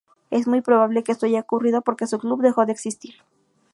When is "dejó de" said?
2.41-2.71